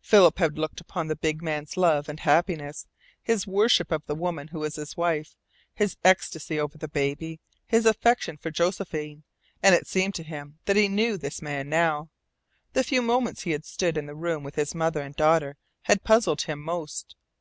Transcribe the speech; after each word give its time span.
Philip 0.00 0.40
had 0.40 0.58
looked 0.58 0.80
upon 0.80 1.06
the 1.06 1.14
big 1.14 1.40
man's 1.40 1.76
love 1.76 2.08
and 2.08 2.18
happiness, 2.18 2.88
his 3.22 3.46
worship 3.46 3.92
of 3.92 4.04
the 4.06 4.14
woman 4.16 4.48
who 4.48 4.58
was 4.58 4.74
his 4.74 4.96
wife, 4.96 5.36
his 5.72 5.96
ecstasy 6.02 6.58
over 6.58 6.76
the 6.76 6.88
baby, 6.88 7.38
his 7.64 7.86
affection 7.86 8.36
for 8.36 8.50
Josephine, 8.50 9.22
and 9.62 9.76
it 9.76 9.86
seemed 9.86 10.16
to 10.16 10.24
him 10.24 10.58
that 10.64 10.74
he 10.74 10.88
KNEW 10.88 11.16
this 11.18 11.40
man 11.40 11.68
now. 11.68 12.10
The 12.72 12.82
few 12.82 13.02
moments 13.02 13.42
he 13.44 13.52
had 13.52 13.64
stood 13.64 13.96
in 13.96 14.06
the 14.06 14.16
room 14.16 14.42
with 14.42 14.74
mother 14.74 15.00
and 15.00 15.14
daughter 15.14 15.56
had 15.82 16.02
puzzled 16.02 16.42
him 16.42 16.60
most. 16.60 17.14